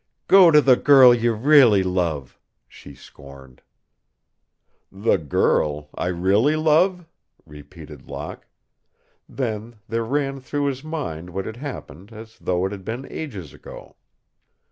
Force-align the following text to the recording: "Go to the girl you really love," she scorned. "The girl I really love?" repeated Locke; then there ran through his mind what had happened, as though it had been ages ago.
"Go 0.27 0.49
to 0.49 0.61
the 0.61 0.77
girl 0.77 1.13
you 1.13 1.31
really 1.35 1.83
love," 1.83 2.39
she 2.67 2.95
scorned. 2.95 3.61
"The 4.91 5.19
girl 5.19 5.89
I 5.93 6.07
really 6.07 6.55
love?" 6.55 7.05
repeated 7.45 8.07
Locke; 8.07 8.47
then 9.29 9.75
there 9.87 10.03
ran 10.03 10.39
through 10.39 10.65
his 10.65 10.83
mind 10.83 11.29
what 11.29 11.45
had 11.45 11.57
happened, 11.57 12.11
as 12.11 12.39
though 12.39 12.65
it 12.65 12.71
had 12.71 12.83
been 12.83 13.05
ages 13.11 13.53
ago. 13.53 13.95